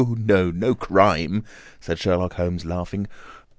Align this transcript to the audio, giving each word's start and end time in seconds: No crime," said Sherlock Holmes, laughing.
No 0.25 0.73
crime," 0.73 1.43
said 1.79 1.99
Sherlock 1.99 2.33
Holmes, 2.33 2.65
laughing. 2.65 3.05